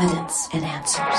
[0.00, 1.18] evidence and answers.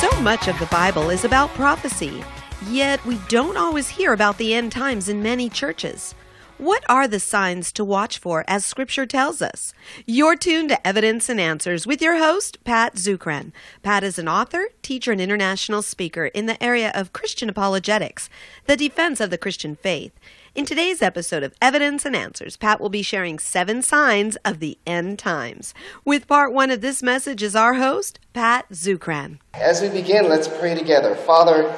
[0.00, 2.22] So much of the Bible is about prophecy,
[2.68, 6.14] yet we don't always hear about the end times in many churches.
[6.58, 9.72] What are the signs to watch for as Scripture tells us?
[10.06, 13.52] You're tuned to Evidence and Answers with your host, Pat Zukeran.
[13.82, 18.28] Pat is an author, teacher, and international speaker in the area of Christian apologetics,
[18.66, 20.12] the defense of the Christian faith.
[20.56, 24.78] In today's episode of Evidence and Answers, Pat will be sharing seven signs of the
[24.86, 25.74] end times.
[26.02, 29.38] With part one of this message is our host, Pat Zukeran.
[29.52, 31.14] As we begin, let's pray together.
[31.14, 31.76] Father,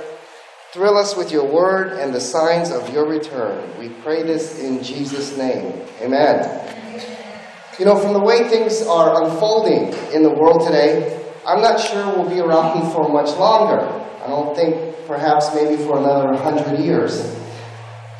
[0.71, 3.69] thrill us with your word and the signs of your return.
[3.81, 5.83] We pray this in Jesus' name.
[6.01, 7.03] Amen.
[7.81, 12.15] You know, from the way things are unfolding in the world today, I'm not sure
[12.15, 13.81] we'll be around for much longer.
[14.23, 17.37] I don't think perhaps maybe for another hundred years.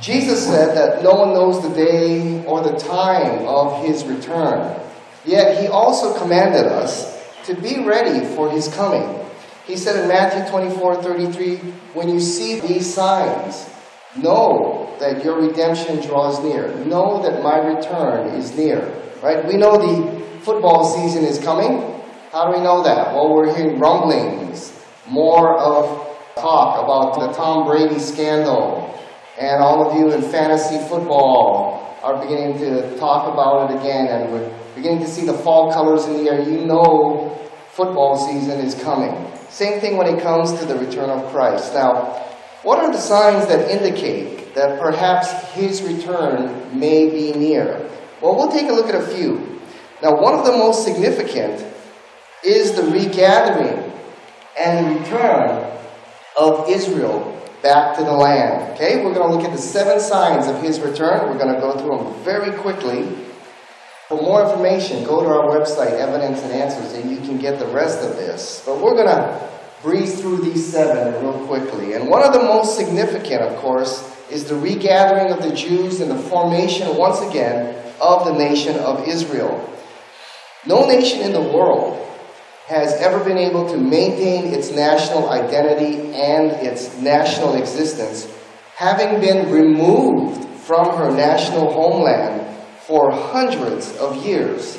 [0.01, 4.81] Jesus said that no one knows the day or the time of his return.
[5.25, 9.19] Yet he also commanded us to be ready for his coming.
[9.67, 11.57] He said in Matthew 24 33,
[11.95, 13.69] When you see these signs,
[14.17, 16.75] know that your redemption draws near.
[16.85, 18.95] Know that my return is near.
[19.23, 19.45] Right?
[19.45, 22.01] We know the football season is coming.
[22.33, 23.15] How do we know that?
[23.15, 24.73] Well, we're hearing rumblings,
[25.09, 28.98] more of talk about the Tom Brady scandal,
[29.39, 34.33] and all of you in fantasy football are beginning to talk about it again, and
[34.33, 36.41] we're beginning to see the fall colors in the air.
[36.43, 37.39] You know
[37.71, 39.15] football season is coming.
[39.49, 41.75] Same thing when it comes to the return of Christ.
[41.75, 42.25] Now,
[42.65, 47.89] what are the signs that indicate that perhaps his return may be near?
[48.21, 49.61] Well, we'll take a look at a few.
[50.03, 51.65] Now, one of the most significant
[52.45, 53.93] is the regathering
[54.59, 55.73] and return
[56.37, 58.73] of Israel back to the land.
[58.75, 61.29] Okay, we're going to look at the seven signs of his return.
[61.29, 63.27] We're going to go through them very quickly.
[64.09, 67.67] For more information, go to our website, Evidence and Answers, and you can get the
[67.67, 68.63] rest of this.
[68.65, 69.51] But we're going to
[69.83, 71.93] breeze through these seven real quickly.
[71.93, 76.11] And one of the most significant, of course, is the regathering of the Jews and
[76.11, 79.73] the formation, once again, of the nation of Israel.
[80.67, 82.08] No nation in the world
[82.69, 88.31] has ever been able to maintain its national identity and its national existence,
[88.77, 92.47] having been removed from her national homeland
[92.87, 94.79] for hundreds of years.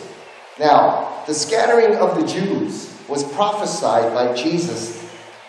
[0.60, 5.04] Now, the scattering of the Jews was prophesied by Jesus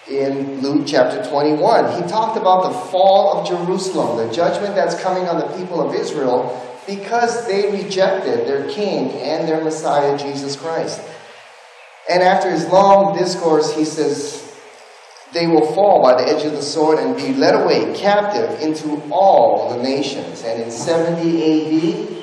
[0.09, 2.03] in Luke chapter 21.
[2.03, 5.95] He talked about the fall of Jerusalem, the judgment that's coming on the people of
[5.95, 6.57] Israel
[6.87, 11.03] because they rejected their king and their Messiah, Jesus Christ.
[12.09, 14.55] And after his long discourse, he says,
[15.33, 19.03] They will fall by the edge of the sword and be led away captive into
[19.11, 20.43] all the nations.
[20.45, 22.21] And in 70 AD,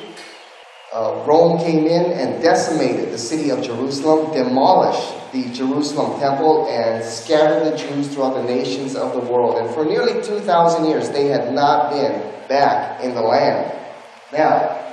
[0.94, 7.04] uh, Rome came in and decimated the city of Jerusalem, demolished the Jerusalem temple, and
[7.04, 9.58] scattered the Jews throughout the nations of the world.
[9.58, 13.74] And for nearly 2,000 years, they had not been back in the land.
[14.34, 14.86] Now,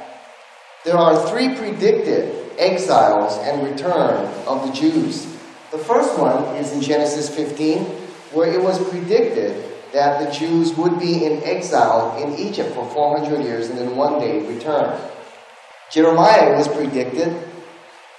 [0.85, 5.27] there are three predicted exiles and return of the Jews.
[5.71, 7.85] The first one is in Genesis 15,
[8.33, 13.43] where it was predicted that the Jews would be in exile in Egypt for 400
[13.43, 15.01] years and then one day return.
[15.91, 17.37] Jeremiah was predicted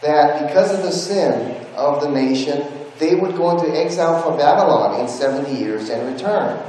[0.02, 2.66] that because of the sin of the nation,
[3.00, 6.62] they would go into exile for Babylon in 70 years and return.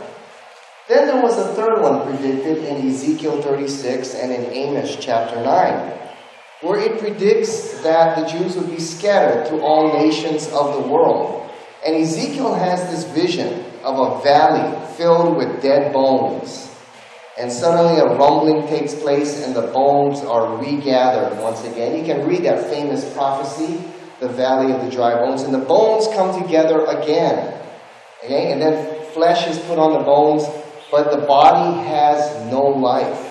[0.89, 6.06] Then there was a third one predicted in Ezekiel 36 and in Amos chapter 9
[6.67, 11.49] where it predicts that the Jews would be scattered to all nations of the world.
[11.87, 16.69] And Ezekiel has this vision of a valley filled with dead bones.
[17.39, 21.97] And suddenly a rumbling takes place and the bones are regathered once again.
[21.97, 23.85] You can read that famous prophecy,
[24.21, 25.43] the valley of the dry bones.
[25.43, 27.63] And the bones come together again.
[28.25, 28.53] Okay?
[28.53, 30.45] And then flesh is put on the bones,
[30.91, 33.26] but the body has no life.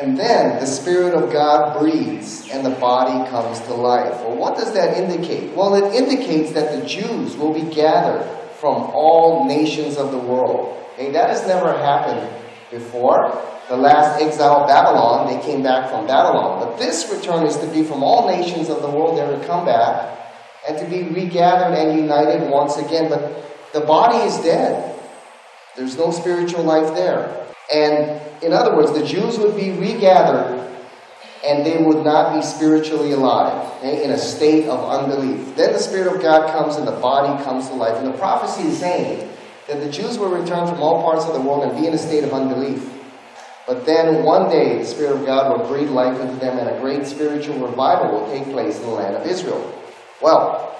[0.00, 4.14] And then the Spirit of God breathes and the body comes to life.
[4.22, 5.54] Well, what does that indicate?
[5.54, 8.26] Well, it indicates that the Jews will be gathered
[8.58, 10.78] from all nations of the world.
[10.94, 12.28] Okay, that has never happened
[12.70, 13.38] before.
[13.68, 16.60] The last exile, of Babylon, they came back from Babylon.
[16.60, 19.18] But this return is to be from all nations of the world.
[19.18, 20.18] They would come back
[20.68, 23.08] and to be regathered and united once again.
[23.08, 24.98] But the body is dead.
[25.76, 27.46] There's no spiritual life there.
[27.72, 30.68] And in other words, the Jews would be regathered
[31.44, 35.56] and they would not be spiritually alive, okay, in a state of unbelief.
[35.56, 37.96] Then the Spirit of God comes and the body comes to life.
[37.96, 39.28] And the prophecy is saying
[39.66, 41.98] that the Jews will return from all parts of the world and be in a
[41.98, 42.88] state of unbelief.
[43.66, 46.80] But then one day the Spirit of God will breathe life into them and a
[46.80, 49.60] great spiritual revival will take place in the land of Israel.
[50.20, 50.76] Well,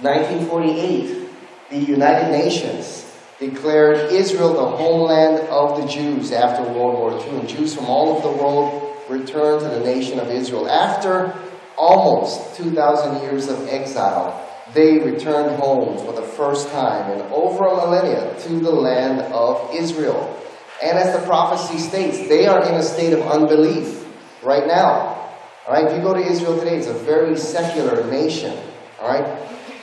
[0.00, 1.28] 1948,
[1.70, 3.11] the United Nations
[3.50, 8.10] declared Israel the homeland of the Jews after World War II, and Jews from all
[8.10, 10.68] over the world returned to the nation of Israel.
[10.68, 11.34] After
[11.76, 14.38] almost 2,000 years of exile,
[14.74, 19.74] they returned home for the first time in over a millennia to the land of
[19.74, 20.38] Israel.
[20.82, 24.06] And as the prophecy states, they are in a state of unbelief
[24.42, 25.18] right now.
[25.66, 28.56] All right, if you go to Israel today, it's a very secular nation.
[29.00, 29.38] All right,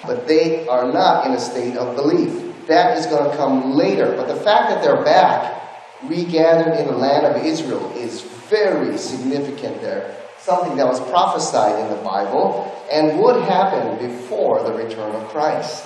[0.06, 2.49] but they are not in a state of belief.
[2.70, 4.14] That is going to come later.
[4.16, 5.60] But the fact that they're back,
[6.04, 10.16] regathered in the land of Israel, is very significant there.
[10.38, 15.84] Something that was prophesied in the Bible and would happen before the return of Christ.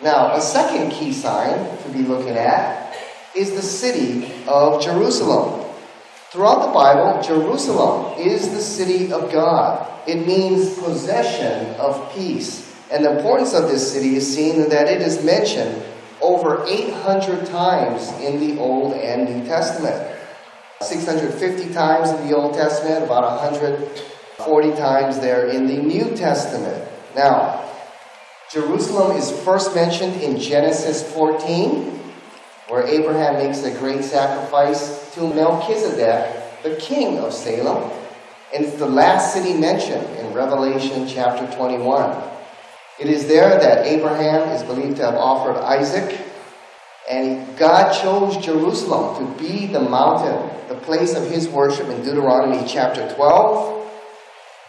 [0.00, 2.96] Now, a second key sign to be looking at
[3.36, 5.70] is the city of Jerusalem.
[6.30, 9.86] Throughout the Bible, Jerusalem is the city of God.
[10.08, 12.74] It means possession of peace.
[12.90, 15.82] And the importance of this city is seen in that it is mentioned
[16.22, 20.08] over 800 times in the Old and New Testament.
[20.80, 26.88] 650 times in the Old Testament, about 140 times there in the New Testament.
[27.14, 27.70] Now,
[28.50, 32.00] Jerusalem is first mentioned in Genesis 14,
[32.68, 37.90] where Abraham makes a great sacrifice to Melchizedek, the king of Salem.
[38.54, 42.31] And it's the last city mentioned in Revelation chapter 21.
[43.00, 46.20] It is there that Abraham is believed to have offered Isaac,
[47.10, 52.66] and God chose Jerusalem to be the mountain, the place of his worship in Deuteronomy
[52.68, 53.90] chapter 12.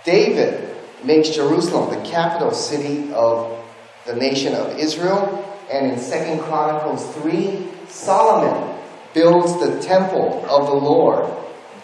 [0.06, 3.62] David makes Jerusalem the capital city of
[4.06, 8.80] the nation of Israel, and in 2 Chronicles 3, Solomon
[9.14, 11.30] builds the temple of the Lord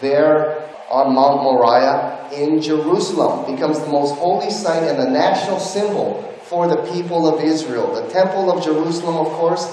[0.00, 6.29] there on Mount Moriah in Jerusalem, becomes the most holy site and the national symbol
[6.50, 7.94] for the people of Israel.
[7.94, 9.64] The Temple of Jerusalem, of course,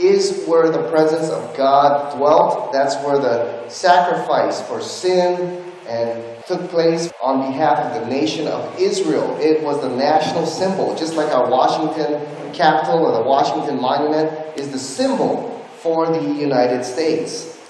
[0.00, 2.72] is where the presence of God dwelt.
[2.72, 8.80] That's where the sacrifice for sin and took place on behalf of the nation of
[8.80, 9.36] Israel.
[9.40, 14.70] It was the national symbol, just like our Washington Capitol or the Washington Monument is
[14.70, 17.60] the symbol for the United States.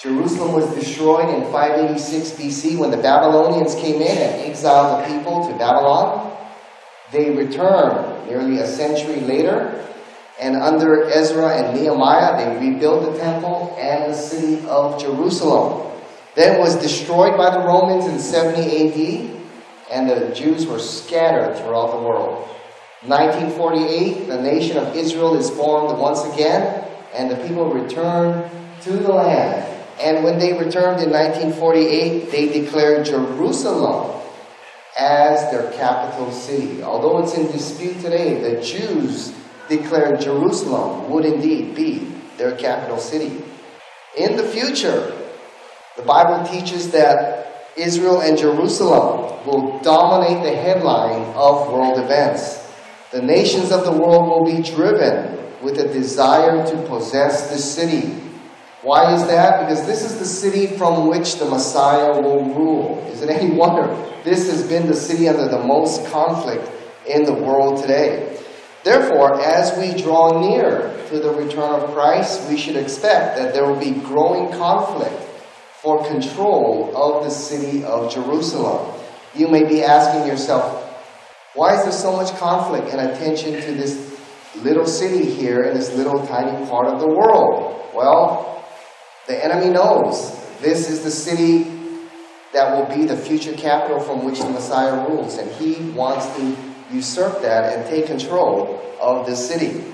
[0.00, 5.46] Jerusalem was destroyed in 586 BC when the Babylonians came in and exiled the people
[5.46, 6.31] to Babylon.
[7.12, 9.86] They returned nearly a century later,
[10.40, 15.92] and under Ezra and Nehemiah, they rebuilt the temple and the city of Jerusalem.
[16.34, 19.44] Then was destroyed by the Romans in 70 AD,
[19.90, 22.48] and the Jews were scattered throughout the world.
[23.02, 28.48] 1948, the nation of Israel is formed once again, and the people return
[28.80, 29.68] to the land.
[30.00, 34.21] And when they returned in 1948, they declared Jerusalem
[34.98, 36.82] as their capital city.
[36.82, 39.34] Although it's in dispute today, the Jews
[39.68, 43.42] declared Jerusalem would indeed be their capital city.
[44.16, 45.16] In the future,
[45.96, 52.58] the Bible teaches that Israel and Jerusalem will dominate the headline of world events.
[53.12, 58.20] The nations of the world will be driven with a desire to possess the city.
[58.82, 59.60] Why is that?
[59.60, 63.06] Because this is the city from which the Messiah will rule.
[63.12, 64.11] Is it any wonder?
[64.24, 66.70] This has been the city under the most conflict
[67.06, 68.38] in the world today.
[68.84, 73.64] Therefore, as we draw near to the return of Christ, we should expect that there
[73.64, 75.20] will be growing conflict
[75.80, 79.00] for control of the city of Jerusalem.
[79.34, 80.88] You may be asking yourself,
[81.54, 84.18] why is there so much conflict and attention to this
[84.62, 87.84] little city here in this little tiny part of the world?
[87.94, 88.64] Well,
[89.26, 91.71] the enemy knows this is the city
[92.52, 96.56] that will be the future capital from which the Messiah rules, and he wants to
[96.90, 99.84] usurp that and take control of the city.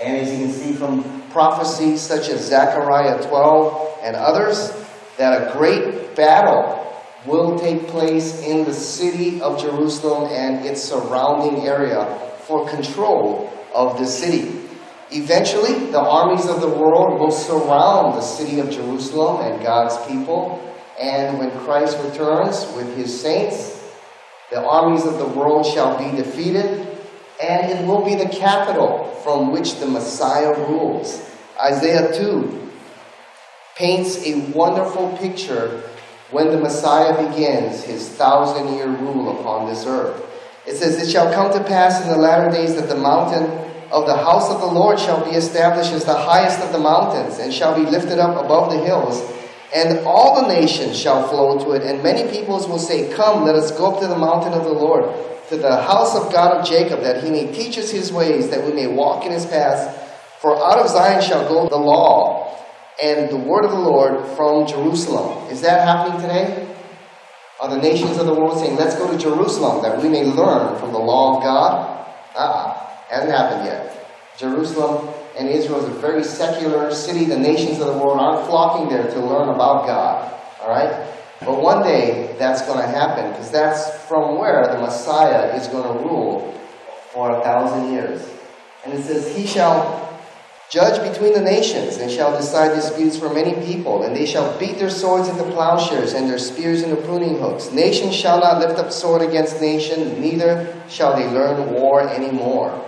[0.00, 4.72] And as you can see from prophecies such as Zechariah 12 and others,
[5.18, 6.78] that a great battle
[7.26, 13.98] will take place in the city of Jerusalem and its surrounding area for control of
[13.98, 14.58] the city.
[15.12, 20.69] Eventually, the armies of the world will surround the city of Jerusalem and God's people.
[21.00, 23.80] And when Christ returns with his saints,
[24.50, 26.86] the armies of the world shall be defeated,
[27.42, 31.26] and it will be the capital from which the Messiah rules.
[31.58, 32.68] Isaiah 2
[33.76, 35.82] paints a wonderful picture
[36.30, 40.22] when the Messiah begins his thousand year rule upon this earth.
[40.66, 43.44] It says, It shall come to pass in the latter days that the mountain
[43.90, 47.38] of the house of the Lord shall be established as the highest of the mountains,
[47.38, 49.20] and shall be lifted up above the hills,
[49.74, 53.54] And all the nations shall flow to it, and many peoples will say, Come, let
[53.54, 55.04] us go up to the mountain of the Lord,
[55.48, 58.66] to the house of God of Jacob, that he may teach us his ways, that
[58.66, 59.96] we may walk in his paths.
[60.40, 62.56] For out of Zion shall go the law
[63.02, 65.48] and the word of the Lord from Jerusalem.
[65.50, 66.66] Is that happening today?
[67.60, 70.78] Are the nations of the world saying, Let's go to Jerusalem, that we may learn
[70.80, 72.06] from the law of God?
[72.34, 74.08] Ah, hasn't happened yet.
[74.36, 77.24] Jerusalem and Israel is a very secular city.
[77.24, 80.34] The nations of the world aren't flocking there to learn about God.
[80.60, 81.06] All right?
[81.40, 85.84] But one day that's going to happen because that's from where the Messiah is going
[85.84, 86.52] to rule
[87.12, 88.28] for a thousand years.
[88.84, 90.08] And it says, He shall
[90.70, 94.02] judge between the nations and shall decide disputes for many people.
[94.02, 97.72] And they shall beat their swords into plowshares and their spears into pruning hooks.
[97.72, 102.86] Nation shall not lift up sword against nation, neither shall they learn war anymore.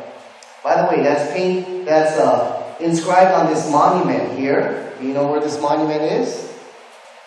[0.63, 4.93] By the way, that's paint, that's uh, inscribed on this monument here.
[4.99, 6.53] Do you know where this monument is?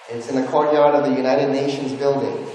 [0.10, 2.48] It's in the courtyard of the United Nations building.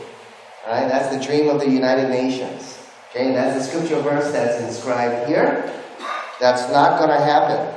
[0.67, 2.79] All right, that's the dream of the United Nations.
[3.11, 5.75] Okay, that's the scripture verse that's inscribed here.
[6.39, 7.75] That's not going to happen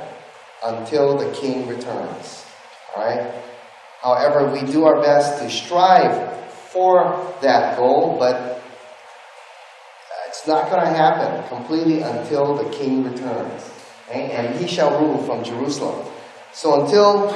[0.64, 2.46] until the king returns.
[2.96, 3.34] All right.
[4.00, 8.53] However, we do our best to strive for that goal, but
[10.44, 13.72] it's not going to happen completely until the king returns.
[14.10, 14.30] Okay?
[14.32, 16.06] And he shall rule from Jerusalem.
[16.52, 17.28] So until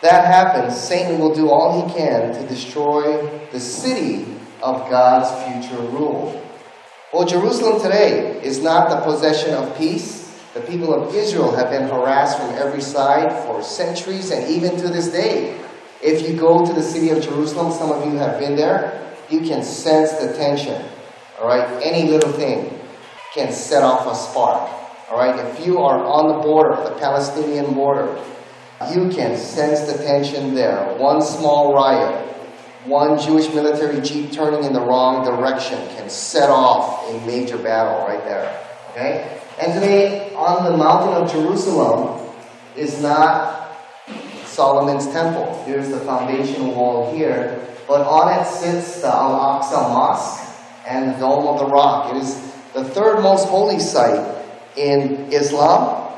[0.00, 5.82] that happens, Satan will do all he can to destroy the city of God's future
[5.88, 6.40] rule.
[7.12, 10.40] Well, Jerusalem today is not the possession of peace.
[10.54, 14.88] The people of Israel have been harassed from every side for centuries and even to
[14.88, 15.60] this day.
[16.00, 19.40] If you go to the city of Jerusalem, some of you have been there, you
[19.40, 20.91] can sense the tension.
[21.42, 22.78] All right, any little thing
[23.34, 24.70] can set off a spark.
[25.10, 28.16] All right, if you are on the border, the Palestinian border,
[28.92, 30.94] you can sense the tension there.
[30.98, 32.28] One small riot,
[32.84, 38.06] one Jewish military jeep turning in the wrong direction can set off a major battle
[38.06, 38.64] right there.
[38.92, 39.40] Okay?
[39.60, 42.24] And today, on the mountain of Jerusalem,
[42.76, 43.76] is not
[44.44, 45.60] Solomon's temple.
[45.66, 47.66] Here's the foundation wall here.
[47.88, 50.41] But on it sits the Al Aqsa Mosque
[50.86, 52.14] and the Dome of the Rock.
[52.14, 52.34] It is
[52.74, 54.44] the third most holy site
[54.76, 56.10] in Islam.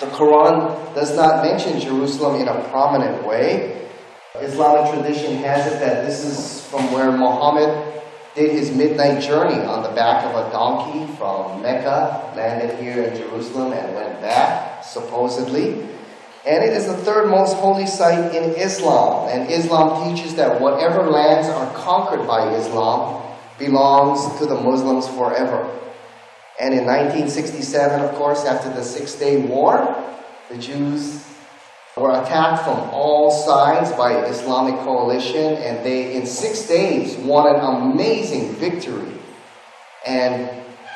[0.00, 3.88] The Quran does not mention Jerusalem in a prominent way.
[4.36, 8.02] Islamic tradition has it that this is from where Muhammad
[8.34, 13.16] did his midnight journey on the back of a donkey from Mecca, landed here in
[13.16, 15.82] Jerusalem, and went back, supposedly.
[16.46, 19.28] And it is the third most holy site in Islam.
[19.28, 23.29] And Islam teaches that whatever lands are conquered by Islam
[23.60, 25.62] belongs to the Muslims forever.
[26.60, 29.96] And in 1967, of course, after the Six Day War,
[30.50, 31.24] the Jews
[31.96, 37.92] were attacked from all sides by Islamic coalition, and they, in six days, won an
[37.92, 39.12] amazing victory
[40.06, 40.50] and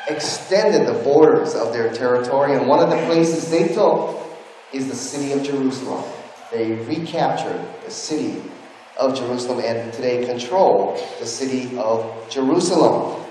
[0.09, 2.55] extended the borders of their territory.
[2.55, 4.19] And one of the places they took
[4.73, 6.03] is the city of Jerusalem.
[6.51, 8.41] They recaptured the city
[8.97, 13.21] of Jerusalem and today control the city of Jerusalem.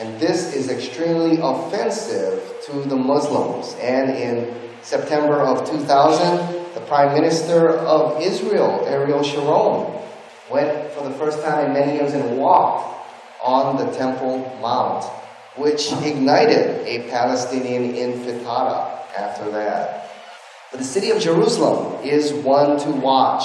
[0.00, 3.74] And this is extremely offensive to the Muslims.
[3.80, 10.00] And in September of 2000, the Prime Minister of Israel, Ariel Sharon,
[10.50, 12.92] went for the first time in many years and walked
[13.42, 15.04] on the Temple Mount,
[15.56, 20.10] which ignited a Palestinian intifada after that.
[20.70, 23.44] But the city of Jerusalem is one to watch.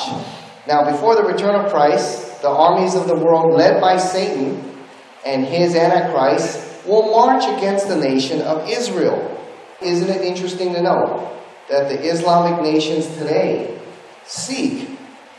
[0.68, 4.78] Now, before the return of Christ, the armies of the world, led by Satan
[5.26, 9.34] and his Antichrist, will march against the nation of Israel.
[9.82, 11.38] Isn't it interesting to know
[11.70, 13.80] that the Islamic nations today
[14.26, 14.90] seek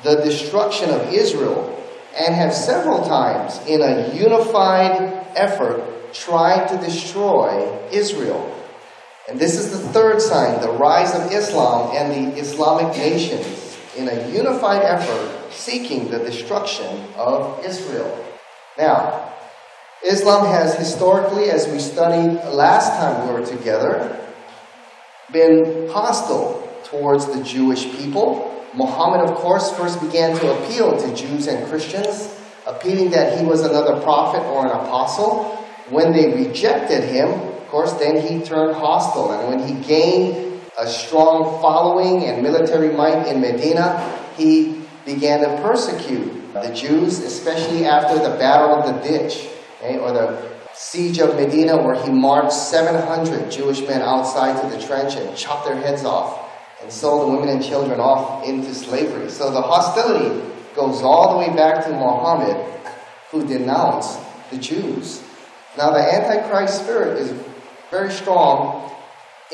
[0.03, 1.75] the destruction of Israel
[2.19, 8.55] and have several times, in a unified effort, tried to destroy Israel?
[9.29, 13.68] And this is the third sign the rise of Islam and the Islamic nations
[13.99, 18.25] in a unified effort seeking the destruction of Israel.
[18.78, 19.35] Now,
[20.07, 24.17] Islam has historically, as we studied last time we were together,
[25.33, 28.64] been hostile towards the Jewish people.
[28.75, 33.62] Muhammad, of course, first began to appeal to Jews and Christians, appealing that he was
[33.62, 35.57] another prophet or an apostle.
[35.90, 39.33] When they rejected him, of course, then he turned hostile.
[39.33, 40.48] And when he gained
[40.79, 47.85] a strong following and military might in Medina, he began to persecute the Jews, especially
[47.85, 50.41] after the Battle of the Ditch, okay, or the
[50.73, 55.67] siege of Medina, where he marched 700 Jewish men outside to the trench and chopped
[55.67, 56.49] their heads off
[56.81, 59.29] and sold the women and children off into slavery.
[59.31, 60.41] So the hostility
[60.77, 62.57] goes all the way back to Muhammad,
[63.33, 64.21] who denounced
[64.51, 65.23] the Jews.
[65.77, 67.33] Now, the Antichrist spirit is
[67.91, 68.89] very strong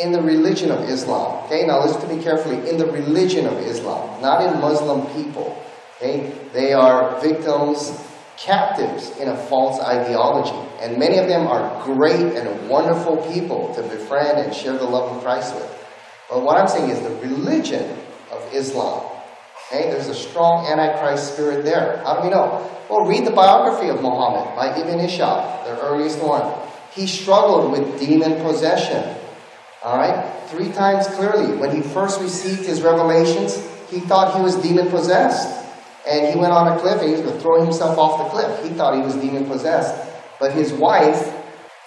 [0.00, 1.44] in the religion of Islam.
[1.44, 2.68] Okay, now listen to me carefully.
[2.68, 5.62] In the religion of Islam, not in Muslim people.
[5.96, 7.96] Okay, they are victims,
[8.36, 10.56] captives in a false ideology.
[10.80, 15.16] And many of them are great and wonderful people to befriend and share the love
[15.16, 15.70] of Christ with.
[16.28, 17.96] But what I'm saying is the religion
[18.32, 19.04] of Islam.
[19.68, 22.02] Okay, there's a strong Antichrist spirit there.
[22.04, 22.70] How do we know?
[22.90, 26.52] Well, read the biography of Muhammad by Ibn Ishaq, the earliest one.
[26.92, 29.16] He struggled with demon possession.
[29.84, 30.32] All right?
[30.48, 31.56] Three times clearly.
[31.56, 33.56] When he first received his revelations,
[33.90, 35.62] he thought he was demon possessed.
[36.08, 38.30] And he went on a cliff and he was going to throw himself off the
[38.30, 38.64] cliff.
[38.64, 40.10] He thought he was demon possessed.
[40.40, 41.34] But his wife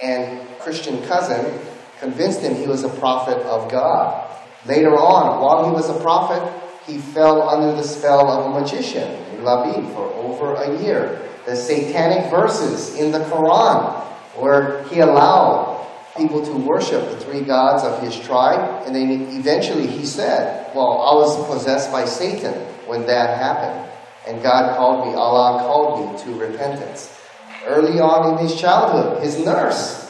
[0.01, 1.59] and Christian cousin
[1.99, 4.29] convinced him he was a prophet of God.
[4.65, 6.43] Later on, while he was a prophet,
[6.85, 9.09] he fell under the spell of a magician,
[9.41, 11.21] Labid, for over a year.
[11.45, 14.03] The satanic verses in the Quran,
[14.35, 15.76] where he allowed
[16.17, 21.01] people to worship the three gods of his tribe, and then eventually he said, Well,
[21.01, 22.53] I was possessed by Satan
[22.87, 23.91] when that happened.
[24.27, 27.13] And God called me, Allah called me to repentance.
[27.65, 30.07] Early on in his childhood, his nurse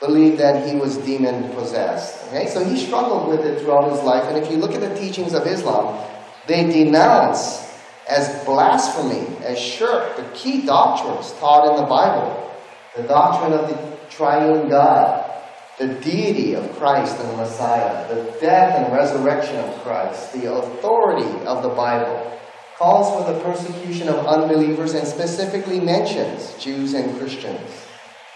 [0.00, 2.26] believed that he was demon possessed.
[2.28, 4.24] Okay, so he struggled with it throughout his life.
[4.24, 6.06] And if you look at the teachings of Islam,
[6.46, 7.66] they denounce
[8.08, 12.54] as blasphemy, as shirk, the key doctrines taught in the Bible.
[12.94, 15.30] The doctrine of the triune God,
[15.78, 21.44] the deity of Christ and the Messiah, the death and resurrection of Christ, the authority
[21.44, 22.38] of the Bible,
[22.78, 27.70] calls for the persecution of unbelievers and specifically mentions Jews and Christians.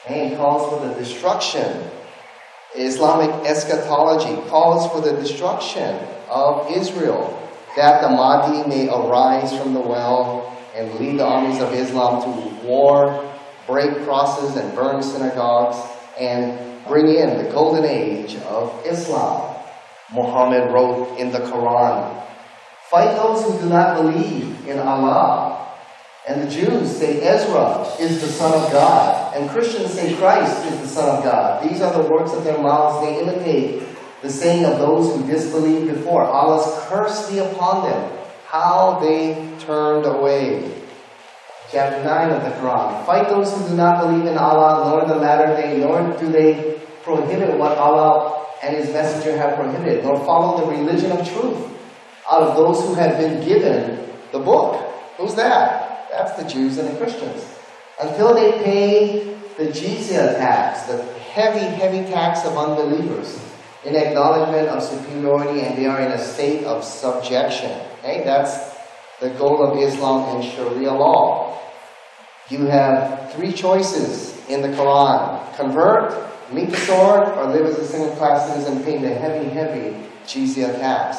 [0.06, 1.90] And calls for the destruction.
[2.74, 7.36] Islamic eschatology calls for the destruction of Israel,
[7.76, 12.66] that the Mahdi may arise from the well and lead the armies of Islam to
[12.66, 13.29] war,
[13.70, 15.78] break crosses and burn synagogues,
[16.18, 19.56] and bring in the golden age of Islam.
[20.12, 22.20] Muhammad wrote in the Quran,
[22.90, 25.68] Fight those who do not believe in Allah.
[26.28, 29.34] And the Jews say Ezra is the Son of God.
[29.34, 31.62] And Christians say Christ is the Son of God.
[31.62, 33.06] These are the works of their mouths.
[33.06, 33.82] They imitate
[34.22, 36.24] the saying of those who disbelieved before.
[36.24, 38.18] Allah's curse be upon them.
[38.46, 40.74] How they turned away.
[41.70, 43.06] Chapter 9 of the Quran.
[43.06, 46.80] Fight those who do not believe in Allah, nor the latter day, nor do they
[47.04, 51.70] prohibit what Allah and His Messenger have prohibited, nor follow the religion of truth
[52.30, 54.76] out of those who have been given the book.
[55.16, 56.08] Who's that?
[56.10, 57.44] That's the Jews and the Christians.
[58.00, 63.38] Until they pay the jizya tax, the heavy, heavy tax of unbelievers,
[63.84, 67.70] in acknowledgement of superiority, and they are in a state of subjection.
[68.00, 68.69] Okay, that's
[69.20, 71.58] the goal of Islam and Sharia law.
[72.48, 76.12] You have three choices in the Quran convert,
[76.52, 79.94] meet the sword, or live as a single class citizen paying the heavy, heavy
[80.26, 81.18] jizya tax.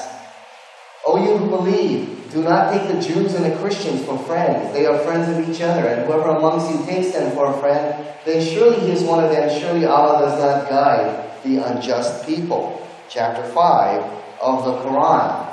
[1.05, 4.73] O you who believe, do not take the Jews and the Christians for friends.
[4.73, 8.05] They are friends of each other, and whoever amongst you takes them for a friend,
[8.25, 9.49] then surely he is one of them.
[9.59, 12.87] Surely Allah does not guide the unjust people.
[13.09, 14.03] Chapter 5
[14.41, 15.50] of the Quran.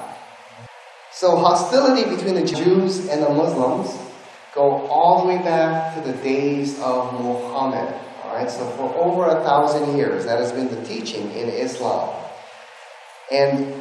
[1.18, 3.90] So hostility between the Jews and the Muslims
[4.54, 7.92] go all the way back to the days of Muhammad.
[8.24, 12.14] Alright, so for over a thousand years, that has been the teaching in Islam.
[13.33, 13.74] And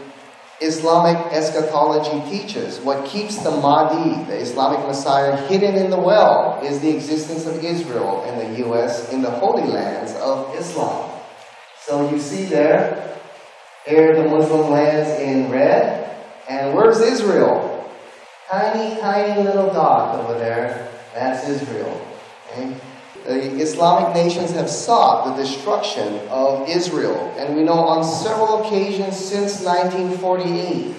[0.61, 2.79] Islamic eschatology teaches.
[2.79, 7.63] What keeps the Mahdi, the Islamic Messiah, hidden in the well is the existence of
[7.63, 9.13] Israel and the U.S.
[9.13, 11.11] in the holy lands of Islam.
[11.81, 13.15] So you see there,
[13.85, 16.07] here the Muslim lands in red,
[16.49, 17.91] and where's Israel?
[18.49, 20.89] Tiny, tiny little dot over there.
[21.13, 22.01] That's Israel.
[22.51, 22.79] Okay?
[23.27, 27.33] the Islamic nations have sought the destruction of Israel.
[27.37, 30.95] And we know on several occasions since 1948,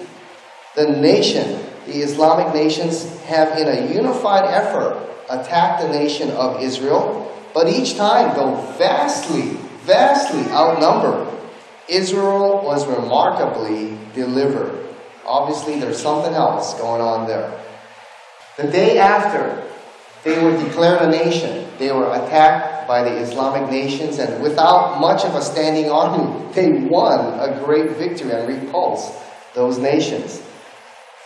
[0.75, 7.35] the nation, the Islamic nations, have in a unified effort attacked the nation of Israel,
[7.53, 11.27] but each time, though vastly, vastly outnumbered,
[11.87, 14.88] Israel was remarkably delivered.
[15.29, 17.53] Obviously, there's something else going on there.
[18.57, 19.63] The day after
[20.23, 21.67] they were declared a nation.
[21.77, 26.71] They were attacked by the Islamic nations, and without much of a standing army, they
[26.71, 29.13] won a great victory and repulsed
[29.53, 30.41] those nations.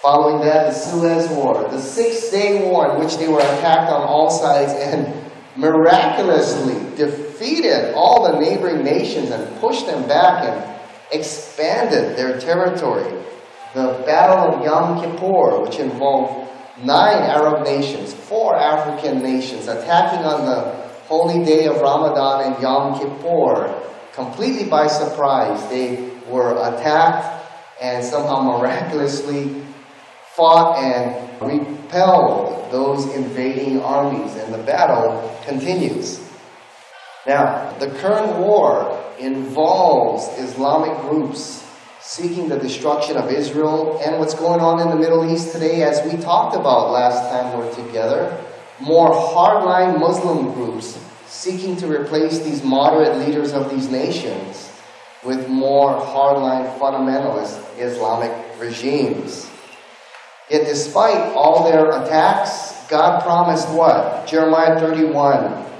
[0.01, 4.01] Following that, the Suez War, the Six Day War, in which they were attacked on
[4.03, 10.79] all sides and miraculously defeated all the neighboring nations and pushed them back and
[11.13, 13.23] expanded their territory.
[13.73, 16.47] The Battle of Yom Kippur, which involved
[16.83, 20.61] nine Arab nations, four African nations attacking on the
[21.07, 23.81] holy day of Ramadan and Yom Kippur
[24.13, 25.67] completely by surprise.
[25.69, 27.43] They were attacked
[27.81, 29.63] and somehow miraculously
[30.35, 36.19] fought and repelled those invading armies, and the battle continues.
[37.27, 41.62] Now, the current war involves Islamic groups
[42.03, 46.03] seeking the destruction of Israel and what's going on in the Middle East today, as
[46.03, 48.43] we talked about last time we were together.
[48.81, 54.69] More hardline Muslim groups seeking to replace these moderate leaders of these nations
[55.23, 59.49] with more hardline fundamentalist Islamic regimes.
[60.49, 64.27] Yet, despite all their attacks, God promised what?
[64.27, 65.72] Jeremiah 31.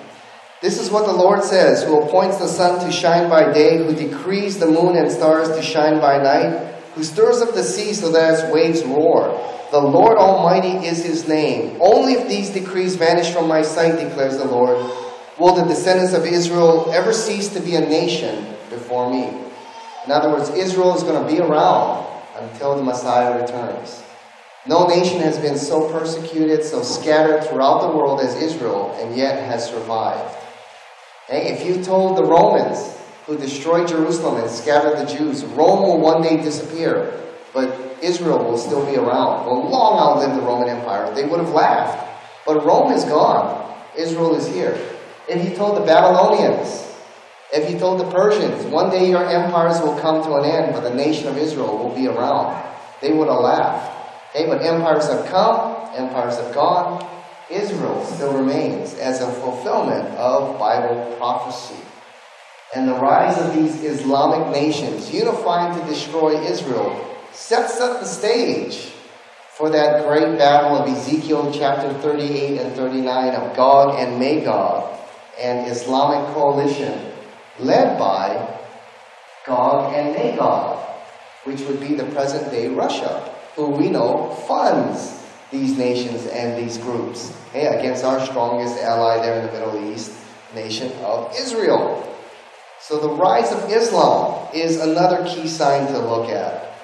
[0.64, 3.94] This is what the Lord says Who appoints the sun to shine by day, who
[3.94, 8.10] decrees the moon and stars to shine by night, who stirs up the sea so
[8.14, 9.38] that its waves roar.
[9.72, 11.78] The Lord Almighty is his name.
[11.82, 14.78] Only if these decrees vanish from my sight, declares the Lord,
[15.38, 19.38] will the descendants of Israel ever cease to be a nation before me.
[20.06, 22.08] In other words, Israel is going to be around
[22.40, 24.02] until the Messiah returns.
[24.66, 29.44] No nation has been so persecuted, so scattered throughout the world as Israel, and yet
[29.44, 30.38] has survived.
[31.28, 36.00] Hey, if you told the Romans who destroyed Jerusalem and scattered the Jews, Rome will
[36.00, 37.18] one day disappear,
[37.54, 41.52] but Israel will still be around, will long outlive the Roman Empire, they would have
[41.52, 42.10] laughed.
[42.46, 43.74] But Rome is gone.
[43.98, 44.78] Israel is here.
[45.30, 46.92] If you told the Babylonians,
[47.54, 50.82] if you told the Persians, one day your empires will come to an end, but
[50.82, 52.62] the nation of Israel will be around,
[53.00, 53.92] they would have laughed.
[54.36, 57.13] Okay, but empires have come, empires have gone.
[57.54, 61.82] Israel still remains as a fulfillment of Bible prophecy.
[62.76, 68.94] And the rise of these Islamic nations unifying to destroy Israel sets up the stage
[69.50, 75.00] for that great battle of Ezekiel chapter 38 and 39 of Gog and Magog,
[75.40, 77.12] an Islamic coalition
[77.60, 78.60] led by
[79.46, 80.80] Gog and Magog,
[81.44, 85.23] which would be the present day Russia who we know funds
[85.54, 90.12] these nations and these groups against our strongest ally there in the Middle East,
[90.56, 92.10] nation of Israel.
[92.82, 96.76] So the rise of Islam is another key sign to look at.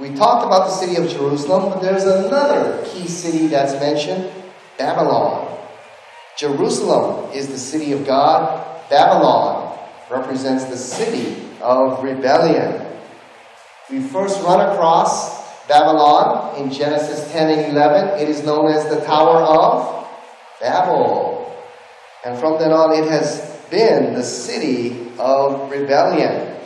[0.00, 4.32] We talked about the city of Jerusalem, but there's another key city that's mentioned
[4.78, 5.58] Babylon.
[6.38, 9.78] Jerusalem is the city of God, Babylon
[10.10, 12.86] represents the city of rebellion.
[13.90, 15.41] We first run across
[15.72, 18.20] Babylon in Genesis 10 and 11.
[18.20, 20.06] It is known as the Tower of
[20.60, 21.50] Babel.
[22.26, 26.58] And from then on, it has been the city of rebellion.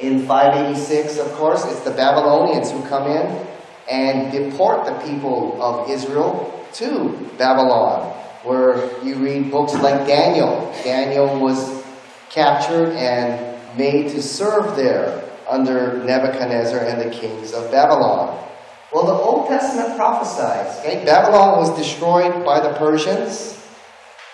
[0.00, 3.46] In 586, of course, it's the Babylonians who come in
[3.90, 8.06] and deport the people of Israel to Babylon,
[8.44, 10.72] where you read books like Daniel.
[10.84, 11.84] Daniel was
[12.28, 18.46] captured and made to serve there under Nebuchadnezzar and the kings of Babylon.
[18.92, 20.78] Well, the Old Testament prophesies.
[20.80, 21.04] Okay?
[21.04, 23.56] Babylon was destroyed by the Persians,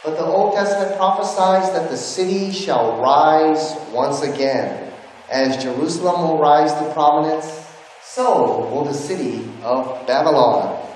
[0.05, 4.93] but the Old Testament prophesies that the city shall rise once again.
[5.31, 7.67] As Jerusalem will rise to prominence,
[8.05, 10.87] so will the city of Babylon.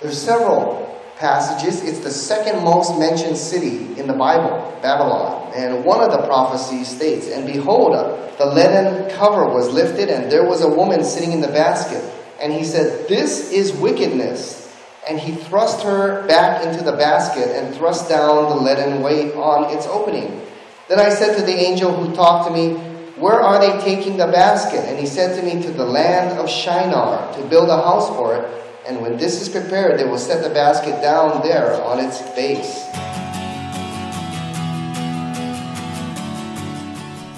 [0.00, 0.87] There's several
[1.18, 1.82] passages.
[1.82, 5.52] It's the second most mentioned city in the Bible, Babylon.
[5.54, 7.92] And one of the prophecies states, And behold,
[8.38, 12.02] the linen cover was lifted, and there was a woman sitting in the basket.
[12.40, 14.64] And he said, This is wickedness.
[15.08, 19.74] And he thrust her back into the basket and thrust down the leaden weight on
[19.74, 20.42] its opening.
[20.88, 22.74] Then I said to the angel who talked to me,
[23.16, 24.80] Where are they taking the basket?
[24.80, 28.36] And he said to me, To the land of Shinar, to build a house for
[28.36, 28.67] it.
[28.88, 32.86] And when this is prepared, they will set the basket down there on its base.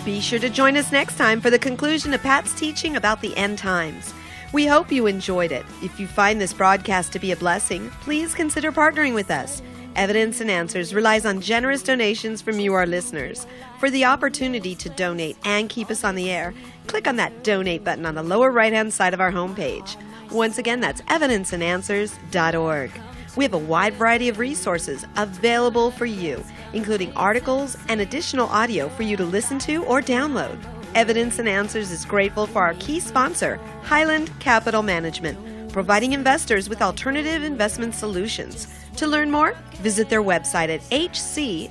[0.05, 3.37] Be sure to join us next time for the conclusion of Pat's teaching about the
[3.37, 4.15] end times.
[4.53, 5.67] We hope you enjoyed it.
[5.83, 9.61] If you find this broadcast to be a blessing, please consider partnering with us.
[9.97, 13.47] Evidence and Answers relies on generous donations from you, our listeners.
[13.81, 16.55] For the opportunity to donate and keep us on the air,
[16.91, 19.97] click on that donate button on the lower right hand side of our homepage.
[20.33, 22.91] Once again, that's evidenceandanswers.org.
[23.37, 28.89] We have a wide variety of resources available for you, including articles and additional audio
[28.89, 30.59] for you to listen to or download.
[30.97, 36.83] Evidence and Answers is grateful for our key sponsor, Highland Capital Management, providing investors with
[36.83, 38.67] alternative investment solutions.
[38.97, 41.71] To learn more, visit their website at hcmlp.com.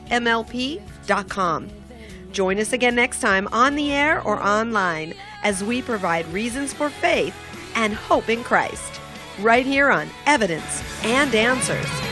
[2.31, 5.13] Join us again next time on the air or online
[5.43, 7.35] as we provide reasons for faith
[7.75, 8.99] and hope in Christ.
[9.39, 12.08] right here on Evidence and Answers.